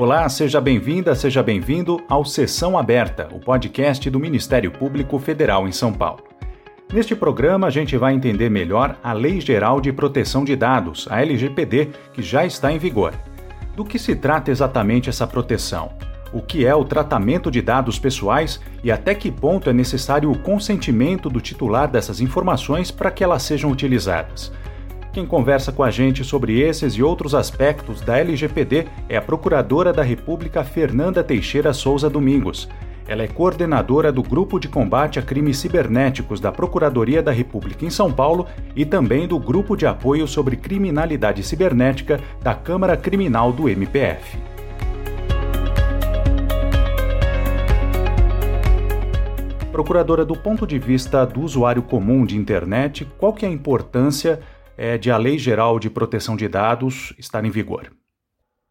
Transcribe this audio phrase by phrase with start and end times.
[0.00, 5.72] Olá, seja bem-vinda, seja bem-vindo ao Sessão Aberta, o podcast do Ministério Público Federal em
[5.72, 6.24] São Paulo.
[6.90, 11.20] Neste programa, a gente vai entender melhor a Lei Geral de Proteção de Dados, a
[11.20, 13.12] LGPD, que já está em vigor.
[13.76, 15.92] Do que se trata exatamente essa proteção?
[16.32, 20.38] O que é o tratamento de dados pessoais e até que ponto é necessário o
[20.38, 24.50] consentimento do titular dessas informações para que elas sejam utilizadas?
[25.12, 29.92] Quem conversa com a gente sobre esses e outros aspectos da LGPD é a Procuradora
[29.92, 32.68] da República Fernanda Teixeira Souza Domingos.
[33.08, 37.90] Ela é coordenadora do Grupo de Combate a Crimes Cibernéticos da Procuradoria da República em
[37.90, 43.68] São Paulo e também do Grupo de Apoio sobre Criminalidade Cibernética da Câmara Criminal do
[43.68, 44.38] MPF.
[49.72, 54.38] Procuradora, do ponto de vista do usuário comum de internet, qual que é a importância
[54.80, 57.92] é, de a Lei Geral de Proteção de Dados estar em vigor?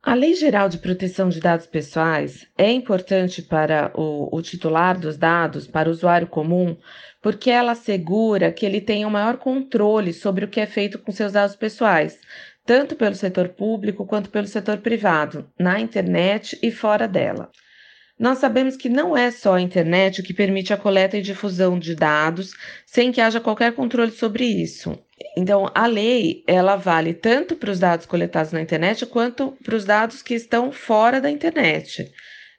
[0.02, 5.18] A Lei Geral de Proteção de Dados Pessoais é importante para o, o, titular dos
[5.18, 6.76] dados, para o usuário comum,
[7.22, 11.12] porque ela assegura que ele tenha o maior controle sobre o que é feito com
[11.12, 12.18] seus dados pessoais,
[12.66, 17.52] tanto pelo setor público quanto pelo setor privado, na internet e fora dela.
[18.18, 21.94] Nós sabemos que não é só a internet que permite a coleta e difusão de
[21.94, 24.98] dados sem que haja qualquer controle sobre isso.
[25.36, 29.86] Então, a lei, ela vale tanto para os dados coletados na internet quanto para os
[29.86, 32.12] dados que estão fora da internet.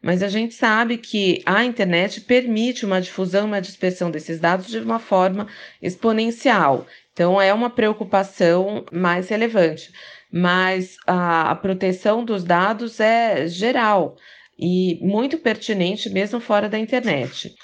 [0.02, 4.78] Mas a gente sabe que a internet permite uma difusão, uma dispersão desses dados de
[4.78, 5.46] uma forma
[5.80, 6.86] exponencial.
[7.12, 9.92] Então, é uma preocupação mais relevante.
[10.32, 14.16] Mas a, a proteção dos dados é geral
[14.58, 17.54] e muito pertinente mesmo fora da internet.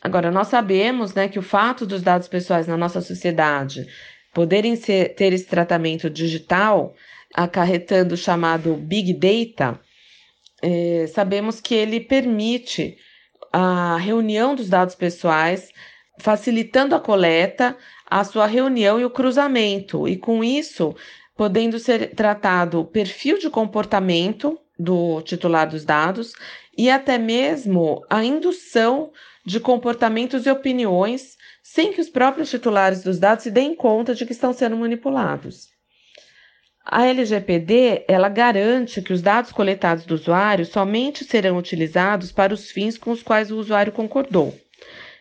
[0.00, 3.86] Agora, nós sabemos né, que o fato dos dados pessoais na nossa sociedade
[4.34, 6.94] poderem ser, ter esse tratamento digital,
[7.32, 9.80] acarretando o chamado Big Data,
[10.62, 12.96] é, sabemos que ele permite
[13.52, 15.70] a reunião dos dados pessoais,
[16.18, 17.76] facilitando a coleta,
[18.10, 20.94] a sua reunião e o cruzamento, e com isso
[21.36, 26.32] podendo ser tratado o perfil de comportamento do titular dos dados
[26.76, 29.12] e até mesmo a indução
[29.44, 34.24] de comportamentos e opiniões sem que os próprios titulares dos dados se deem conta de
[34.24, 35.68] que estão sendo manipulados.
[36.84, 42.70] A LGPD, ela garante que os dados coletados do usuário somente serão utilizados para os
[42.70, 44.54] fins com os quais o usuário concordou.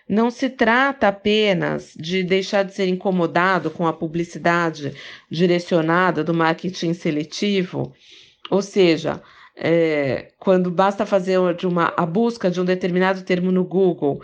[0.07, 4.93] Não se trata apenas de deixar de ser incomodado com a publicidade
[5.31, 7.93] direcionada do marketing seletivo,
[8.51, 9.21] ou seja,
[9.55, 14.21] é, quando basta fazer uma, a busca de um determinado termo no Google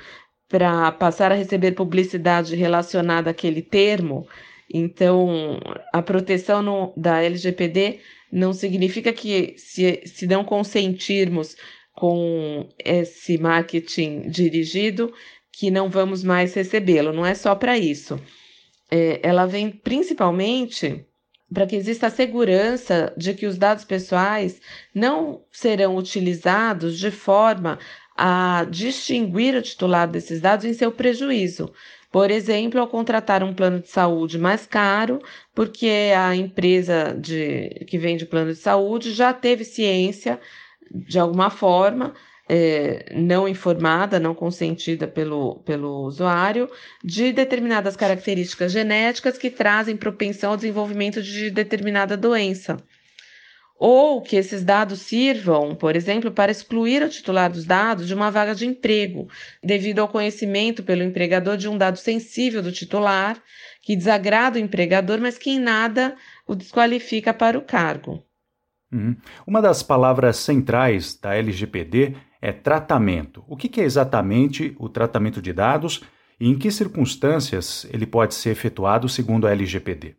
[0.47, 4.27] para passar a receber publicidade relacionada àquele termo.
[4.71, 5.59] Então,
[5.93, 7.99] a proteção no, da LGPD
[8.31, 11.55] não significa que, se, se não consentirmos
[11.93, 15.13] com esse marketing dirigido,
[15.51, 17.11] que não vamos mais recebê-lo.
[17.11, 18.19] Não é só para isso.
[18.89, 21.05] É, ela vem principalmente
[21.53, 24.61] para que exista a segurança de que os dados pessoais
[24.93, 27.79] não serão utilizados de forma
[28.15, 31.71] a distinguir o titular desses dados em seu prejuízo.
[32.11, 35.21] Por exemplo, ao contratar um plano de saúde mais caro,
[35.53, 40.39] porque a empresa de, que vende plano de saúde já teve ciência,
[40.91, 42.13] de alguma forma,
[42.51, 46.67] é, não informada, não consentida pelo, pelo usuário,
[47.03, 52.77] de determinadas características genéticas que trazem propensão ao desenvolvimento de determinada doença.
[53.77, 58.31] Ou que esses dados sirvam, por exemplo, para excluir o titular dos dados de uma
[58.31, 59.29] vaga de emprego,
[59.63, 63.41] devido ao conhecimento pelo empregador de um dado sensível do titular,
[63.81, 66.17] que desagrada o empregador, mas que em nada
[66.47, 68.21] o desqualifica para o cargo.
[68.91, 69.15] Uhum.
[69.45, 73.43] Uma das palavras centrais da LGPD é tratamento.
[73.47, 76.01] O que é exatamente o tratamento de dados
[76.39, 80.15] e em que circunstâncias ele pode ser efetuado segundo a LGPD?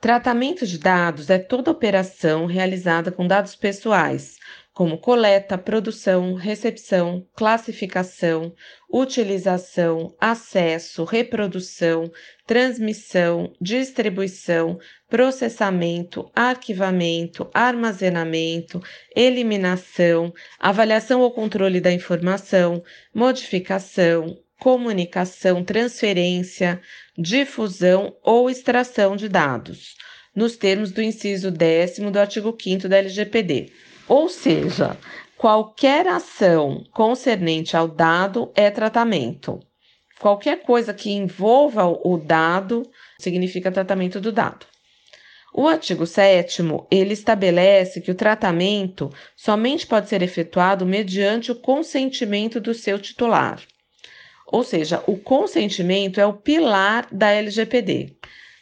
[0.00, 4.36] Tratamento de dados é toda operação realizada com dados pessoais,
[4.74, 8.54] como coleta, produção, recepção, classificação,
[8.90, 12.10] utilização, acesso, reprodução,
[12.46, 14.78] transmissão, distribuição,
[15.10, 18.82] processamento, arquivamento, armazenamento,
[19.14, 22.82] eliminação, avaliação ou controle da informação,
[23.14, 26.80] modificação, comunicação, transferência,
[27.18, 29.96] difusão ou extração de dados,
[30.34, 33.70] nos termos do inciso 10 do artigo 5 da LGPD
[34.08, 34.96] ou seja,
[35.36, 39.60] qualquer ação concernente ao dado é tratamento.
[40.20, 42.88] Qualquer coisa que envolva o dado
[43.18, 44.66] significa tratamento do dado.
[45.54, 52.58] O artigo 7 ele estabelece que o tratamento somente pode ser efetuado mediante o consentimento
[52.58, 53.60] do seu titular.
[54.46, 58.16] Ou seja, o consentimento é o pilar da LGPD.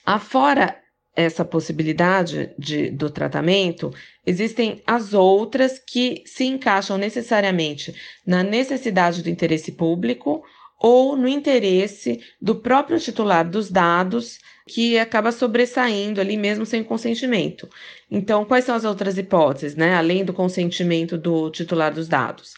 [0.04, 0.76] Afora
[1.15, 3.93] essa possibilidade de, do tratamento,
[4.25, 7.95] existem as outras que se encaixam necessariamente
[8.27, 10.43] na necessidade do interesse público
[10.81, 17.69] ou no interesse do próprio titular dos dados, que acaba sobressaindo ali mesmo sem consentimento.
[18.11, 19.95] Então, quais são as outras hipóteses, né?
[19.95, 22.55] Além do consentimento do titular dos dados?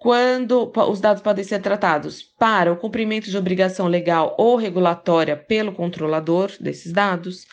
[0.00, 5.72] Quando os dados podem ser tratados para o cumprimento de obrigação legal ou regulatória pelo
[5.72, 7.46] controlador desses dados,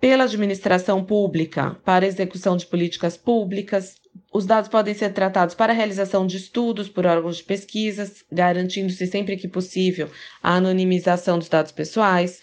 [0.00, 3.96] pela administração pública para execução de políticas públicas,
[4.32, 9.06] os dados podem ser tratados para a realização de estudos por órgãos de pesquisas, garantindo-se
[9.06, 10.10] sempre que possível
[10.42, 12.40] a anonimização dos dados pessoais.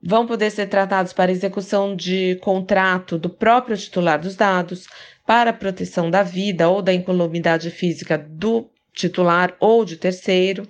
[0.00, 4.86] Vão poder ser tratados para execução de contrato do próprio titular dos dados,
[5.28, 10.66] para a proteção da vida ou da incolumidade física do titular ou de terceiro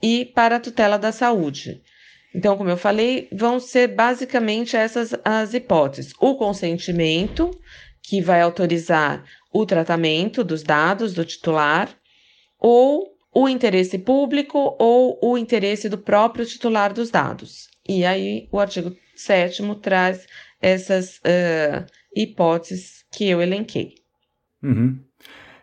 [0.00, 1.82] e para a tutela da saúde.
[2.32, 7.50] Então, como eu falei, vão ser basicamente essas as hipóteses: o consentimento,
[8.00, 11.92] que vai autorizar o tratamento dos dados do titular,
[12.56, 17.66] ou o interesse público ou o interesse do próprio titular dos dados.
[17.88, 20.24] E aí o artigo 7 traz
[20.62, 21.84] essas uh,
[22.14, 23.94] hipóteses que eu elenquei.
[24.62, 24.98] Uhum.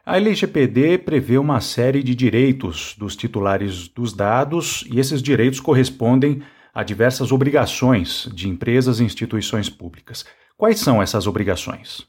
[0.06, 6.44] A LGPD prevê uma série de direitos dos titulares dos dados e esses direitos correspondem
[6.74, 10.26] a diversas obrigações de empresas e instituições públicas.
[10.58, 12.06] Quais são essas obrigações?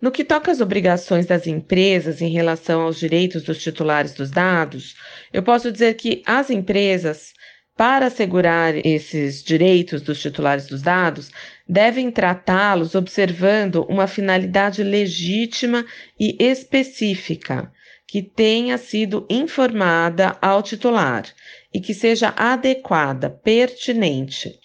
[0.00, 4.96] No que toca às obrigações das empresas em relação aos direitos dos titulares dos dados,
[5.32, 7.34] eu posso dizer que as empresas,
[7.76, 11.30] para assegurar esses direitos dos titulares dos dados,
[11.70, 15.86] devem tratá-los observando uma finalidade legítima
[16.18, 17.72] e específica
[18.06, 21.24] que tenha sido informada ao titular
[21.72, 24.58] e que seja adequada, pertinente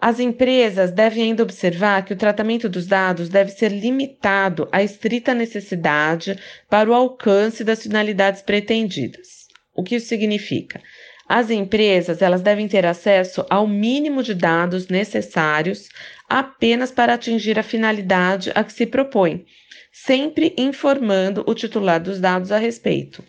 [0.00, 5.34] as empresas devem ainda observar que o tratamento dos dados deve ser limitado à estrita
[5.34, 6.38] necessidade
[6.70, 9.46] para o alcance das finalidades pretendidas.
[9.74, 10.80] O que isso significa?
[11.28, 15.88] As empresas elas devem ter acesso ao mínimo de dados necessários
[16.30, 19.44] apenas para atingir a finalidade a que se propõe,
[19.92, 23.24] sempre informando o titular dos dados a respeito.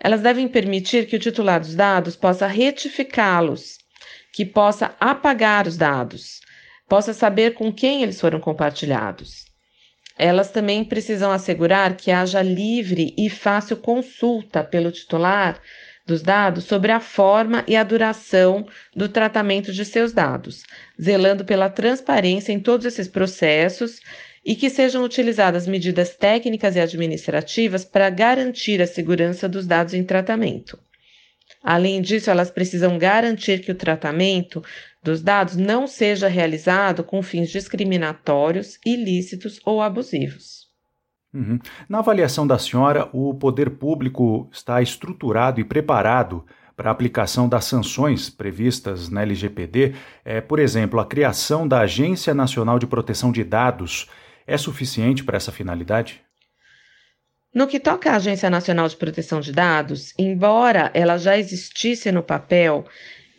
[0.00, 3.78] Elas devem permitir que o titular dos dados possa retificá-los
[4.32, 6.40] que possa apagar os dados,
[6.88, 9.44] possa saber com quem eles foram compartilhados.
[10.18, 15.60] Elas também precisam assegurar que haja livre e fácil consulta pelo titular
[16.06, 20.62] dos dados sobre a forma e a duração do tratamento de seus dados,
[21.00, 24.00] zelando pela transparência em todos esses processos
[24.44, 30.04] e que sejam utilizadas medidas técnicas e administrativas para garantir a segurança dos dados em
[30.04, 30.78] tratamento.
[31.62, 34.62] Além disso, elas precisam garantir que o tratamento
[35.02, 40.63] dos dados não seja realizado com fins discriminatórios, ilícitos ou abusivos.
[41.34, 41.58] Uhum.
[41.88, 46.46] Na avaliação da senhora, o poder público está estruturado e preparado
[46.76, 49.94] para a aplicação das sanções previstas na LGPD?
[50.24, 54.08] É, por exemplo, a criação da Agência Nacional de Proteção de Dados
[54.46, 56.22] é suficiente para essa finalidade?
[57.52, 62.22] No que toca à Agência Nacional de Proteção de Dados, embora ela já existisse no
[62.22, 62.84] papel,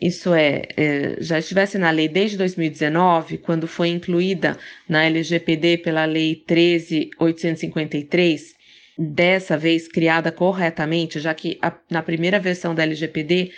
[0.02, 6.06] isso é, é, já estivesse na lei desde 2019, quando foi incluída na LGPD pela
[6.06, 8.54] Lei 13.853,
[8.98, 13.52] dessa vez criada corretamente, já que a, na primeira versão da LGPD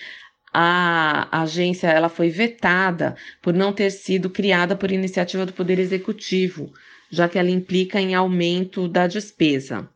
[0.54, 6.72] a agência ela foi vetada por não ter sido criada por iniciativa do Poder Executivo,
[7.12, 9.88] já que ela implica em aumento da despesa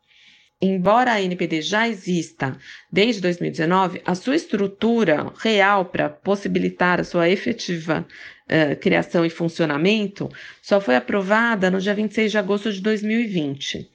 [0.61, 2.57] embora a NPD já exista
[2.91, 8.05] desde 2019, a sua estrutura real para possibilitar a sua efetiva
[8.45, 10.29] uh, criação e funcionamento
[10.61, 13.89] só foi aprovada no dia 26 de agosto de 2020.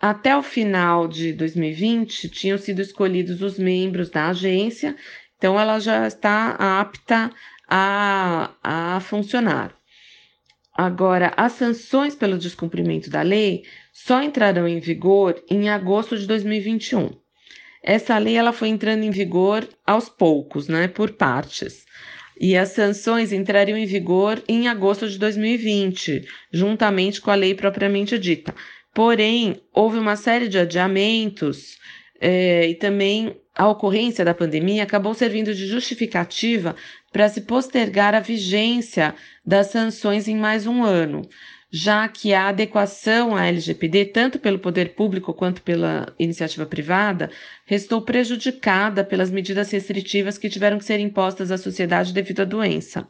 [0.00, 4.94] Até o final de 2020, tinham sido escolhidos os membros da agência,
[5.36, 6.50] então ela já está
[6.80, 7.32] apta
[7.68, 9.77] a, a funcionar.
[10.78, 17.10] Agora, as sanções pelo descumprimento da lei só entrarão em vigor em agosto de 2021.
[17.82, 21.84] Essa lei ela foi entrando em vigor aos poucos, né, por partes.
[22.40, 28.16] E as sanções entrariam em vigor em agosto de 2020, juntamente com a lei propriamente
[28.16, 28.54] dita.
[28.94, 31.76] Porém, houve uma série de adiamentos
[32.20, 36.76] é, e também a ocorrência da pandemia acabou servindo de justificativa
[37.12, 41.28] para se postergar a vigência das sanções em mais um ano,
[41.68, 47.32] já que a adequação à LGPD, tanto pelo poder público quanto pela iniciativa privada,
[47.66, 53.08] restou prejudicada pelas medidas restritivas que tiveram que ser impostas à sociedade devido à doença.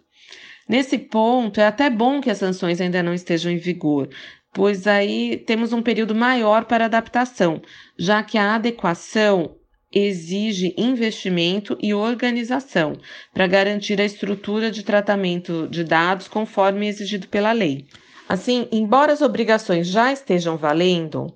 [0.66, 4.08] Nesse ponto, é até bom que as sanções ainda não estejam em vigor,
[4.54, 7.60] pois aí temos um período maior para adaptação,
[7.98, 9.58] já que a adequação
[9.92, 12.98] exige investimento e organização
[13.32, 17.86] para garantir a estrutura de tratamento de dados conforme exigido pela lei.
[18.28, 21.32] Assim, embora as obrigações já estejam valendo,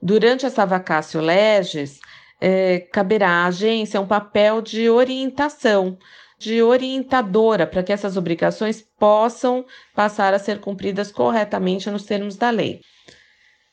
[0.00, 2.00] durante essa vacácio legis,
[2.40, 5.98] é, caberá à agência um papel de orientação,
[6.38, 12.50] de orientadora, para que essas obrigações possam passar a ser cumpridas corretamente nos termos da
[12.50, 12.80] lei.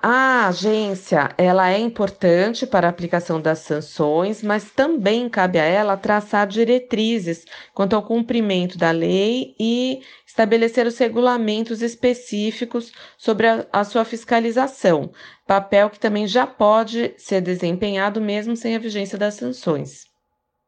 [0.01, 5.97] A agência, ela é importante para a aplicação das sanções, mas também cabe a ela
[5.97, 13.83] traçar diretrizes quanto ao cumprimento da lei e estabelecer os regulamentos específicos sobre a, a
[13.83, 15.11] sua fiscalização,
[15.45, 20.05] papel que também já pode ser desempenhado mesmo sem a vigência das sanções.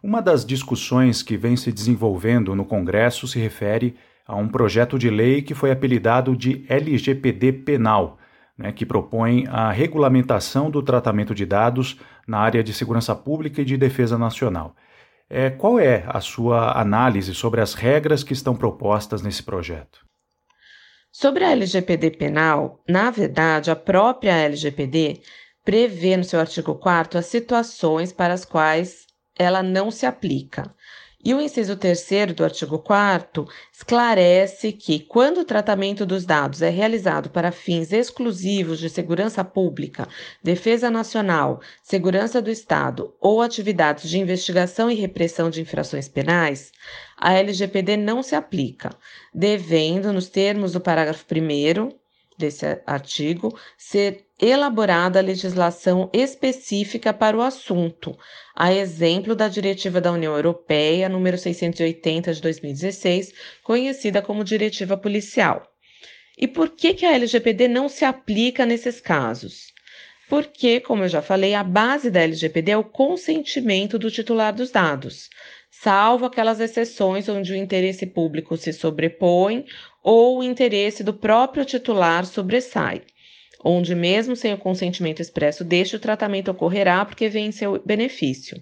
[0.03, 3.95] Uma das discussões que vem se desenvolvendo no Congresso se refere
[4.27, 8.17] a um projeto de lei que foi apelidado de LGPD penal
[8.61, 13.65] né, que propõe a regulamentação do tratamento de dados na área de segurança pública e
[13.65, 14.75] de defesa nacional.
[15.29, 20.05] É, qual é a sua análise sobre as regras que estão propostas nesse projeto?
[21.11, 25.21] Sobre a LGPD penal, na verdade, a própria LGPD
[25.63, 30.73] prevê no seu artigo 4 as situações para as quais ela não se aplica.
[31.23, 36.69] E o inciso 3 do artigo 4 esclarece que, quando o tratamento dos dados é
[36.69, 40.07] realizado para fins exclusivos de segurança pública,
[40.43, 46.71] defesa nacional, segurança do Estado ou atividades de investigação e repressão de infrações penais,
[47.15, 48.89] a LGPD não se aplica,
[49.31, 51.91] devendo, nos termos do parágrafo 1
[52.35, 58.17] desse artigo, ser elaborada a legislação específica para o assunto,
[58.55, 63.33] a exemplo da Diretiva da União Europeia número 680 de 2016,
[63.63, 65.61] conhecida como Diretiva Policial.
[66.35, 69.71] E por que, que a LGPD não se aplica nesses casos?
[70.27, 74.71] Porque, como eu já falei, a base da LGPD é o consentimento do titular dos
[74.71, 75.29] dados,
[75.69, 79.65] salvo aquelas exceções onde o interesse público se sobrepõe
[80.01, 83.03] ou o interesse do próprio titular sobressai
[83.63, 88.61] onde, mesmo sem o consentimento expresso deste, o tratamento ocorrerá porque vem em seu benefício.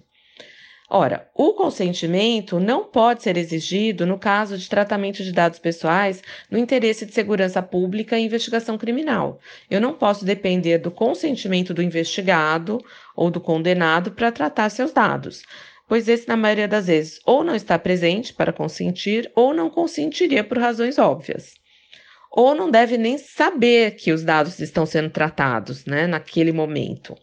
[0.92, 6.58] Ora, o consentimento não pode ser exigido no caso de tratamento de dados pessoais no
[6.58, 9.38] interesse de segurança pública e investigação criminal.
[9.70, 15.44] Eu não posso depender do consentimento do investigado ou do condenado para tratar seus dados,
[15.86, 20.42] pois esse, na maioria das vezes, ou não está presente para consentir ou não consentiria
[20.42, 21.59] por razões óbvias
[22.30, 27.16] ou não deve nem saber que os dados estão sendo tratados né, naquele momento.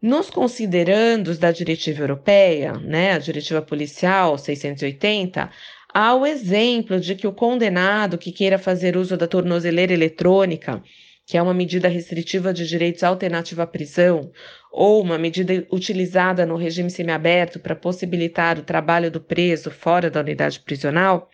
[0.00, 5.48] Nos considerandos da diretiva europeia, né, a diretiva policial 680,
[5.94, 10.82] há o exemplo de que o condenado que queira fazer uso da tornozeleira eletrônica,
[11.24, 14.32] que é uma medida restritiva de direitos alternativa à prisão,
[14.72, 20.18] ou uma medida utilizada no regime semiaberto para possibilitar o trabalho do preso fora da
[20.18, 21.30] unidade prisional,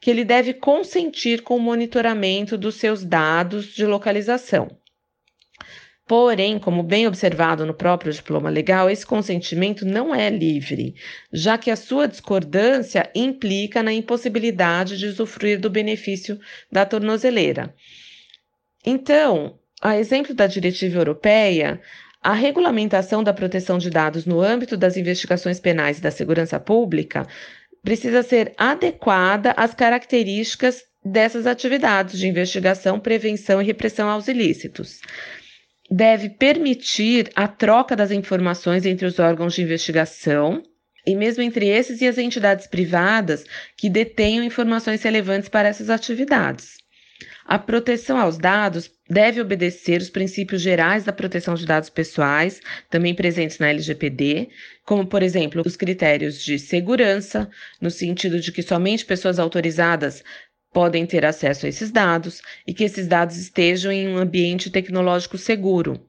[0.00, 4.68] que ele deve consentir com o monitoramento dos seus dados de localização.
[6.06, 10.94] Porém, como bem observado no próprio diploma legal, esse consentimento não é livre,
[11.30, 16.40] já que a sua discordância implica na impossibilidade de usufruir do benefício
[16.72, 17.74] da tornozeleira.
[18.86, 21.78] Então, a exemplo da diretiva europeia,
[22.22, 27.26] a regulamentação da proteção de dados no âmbito das investigações penais e da segurança pública
[27.82, 35.00] precisa ser adequada às características dessas atividades de investigação, prevenção e repressão aos ilícitos.
[35.90, 40.62] Deve permitir a troca das informações entre os órgãos de investigação
[41.06, 43.44] e mesmo entre esses e as entidades privadas
[43.76, 46.77] que detenham informações relevantes para essas atividades.
[47.50, 53.14] A proteção aos dados deve obedecer os princípios gerais da proteção de dados pessoais, também
[53.14, 54.50] presentes na LGPD,
[54.84, 57.48] como, por exemplo, os critérios de segurança,
[57.80, 60.22] no sentido de que somente pessoas autorizadas
[60.74, 65.38] podem ter acesso a esses dados e que esses dados estejam em um ambiente tecnológico
[65.38, 66.07] seguro.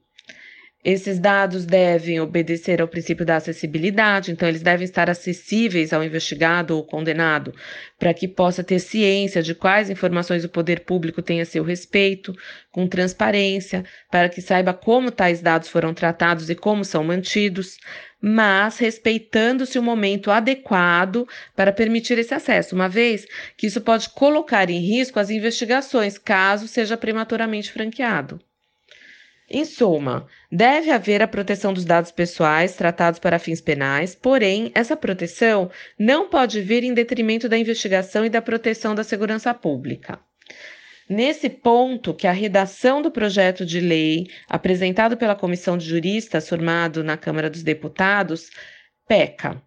[0.82, 6.74] Esses dados devem obedecer ao princípio da acessibilidade, então eles devem estar acessíveis ao investigado
[6.74, 7.54] ou condenado,
[7.98, 12.34] para que possa ter ciência de quais informações o poder público tem a seu respeito,
[12.72, 17.76] com transparência, para que saiba como tais dados foram tratados e como são mantidos,
[18.18, 24.70] mas respeitando-se o momento adequado para permitir esse acesso, uma vez que isso pode colocar
[24.70, 28.40] em risco as investigações, caso seja prematuramente franqueado.
[29.52, 34.96] Em suma, deve haver a proteção dos dados pessoais tratados para fins penais, porém, essa
[34.96, 40.20] proteção não pode vir em detrimento da investigação e da proteção da segurança pública.
[41.08, 47.02] Nesse ponto que a redação do projeto de lei apresentado pela comissão de juristas formado
[47.02, 48.50] na Câmara dos Deputados
[49.08, 49.60] peca.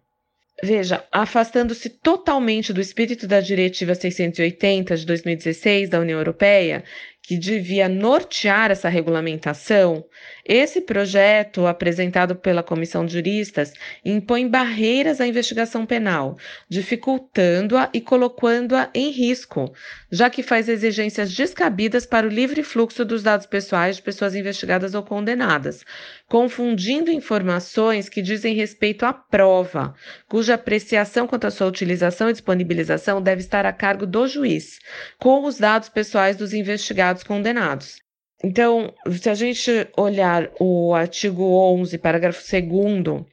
[0.62, 6.84] Veja, afastando-se totalmente do espírito da Diretiva 680 de 2016 da União Europeia,
[7.26, 10.04] que devia nortear essa regulamentação,
[10.44, 13.72] esse projeto, apresentado pela Comissão de Juristas,
[14.04, 16.36] impõe barreiras à investigação penal,
[16.68, 19.72] dificultando-a e colocando-a em risco,
[20.12, 24.94] já que faz exigências descabidas para o livre fluxo dos dados pessoais de pessoas investigadas
[24.94, 25.82] ou condenadas,
[26.28, 29.94] confundindo informações que dizem respeito à prova,
[30.28, 34.78] cuja apreciação quanto à sua utilização e disponibilização deve estar a cargo do juiz,
[35.18, 37.96] com os dados pessoais dos investigados condenados.
[38.42, 43.24] Então, se a gente olhar o artigo 11, parágrafo 2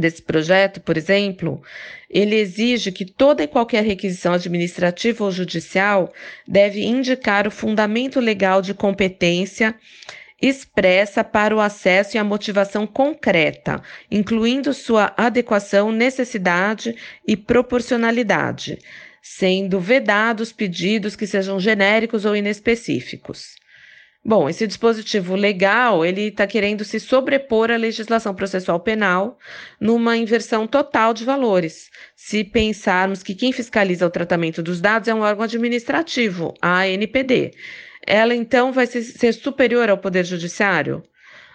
[0.00, 1.60] desse projeto, por exemplo,
[2.08, 6.10] ele exige que toda e qualquer requisição administrativa ou judicial
[6.48, 9.74] deve indicar o fundamento legal de competência
[10.40, 13.80] expressa para o acesso e a motivação concreta,
[14.10, 18.78] incluindo sua adequação, necessidade e proporcionalidade,
[19.22, 23.54] sendo vedados pedidos que sejam genéricos ou inespecíficos.
[24.24, 29.36] Bom, esse dispositivo legal, ele está querendo se sobrepor à legislação processual penal
[29.80, 31.90] numa inversão total de valores.
[32.14, 37.52] Se pensarmos que quem fiscaliza o tratamento dos dados é um órgão administrativo, a ANPD,
[38.06, 41.02] ela então vai ser superior ao Poder Judiciário?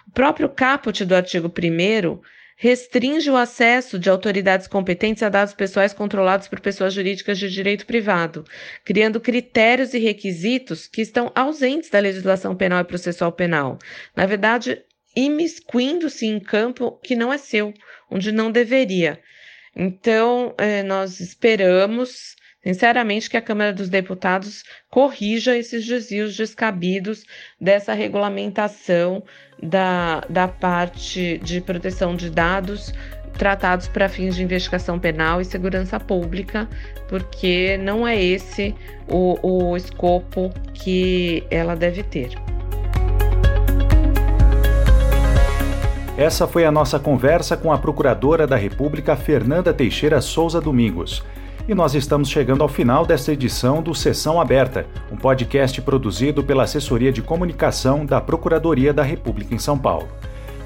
[0.06, 2.20] O próprio caput do artigo 1
[2.60, 7.86] restringe o acesso de autoridades competentes a dados pessoais controlados por pessoas jurídicas de direito
[7.86, 8.44] privado,
[8.84, 13.78] criando critérios e requisitos que estão ausentes da legislação penal e processual penal.
[14.14, 14.82] Na verdade,
[15.14, 17.72] imiscuindo-se em campo que não é seu,
[18.10, 19.20] onde não deveria.
[19.76, 22.34] Então, eh, nós esperamos
[22.68, 27.24] Sinceramente, que a Câmara dos Deputados corrija esses desvios descabidos
[27.58, 29.22] dessa regulamentação
[29.62, 32.92] da, da parte de proteção de dados
[33.38, 36.68] tratados para fins de investigação penal e segurança pública,
[37.08, 38.74] porque não é esse
[39.08, 42.32] o, o escopo que ela deve ter.
[46.18, 51.24] Essa foi a nossa conversa com a Procuradora da República, Fernanda Teixeira Souza Domingos.
[51.66, 56.64] E nós estamos chegando ao final desta edição do Sessão Aberta, um podcast produzido pela
[56.64, 60.08] Assessoria de Comunicação da Procuradoria da República em São Paulo.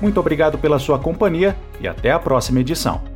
[0.01, 3.12] Muito obrigado pela sua companhia e até a próxima edição.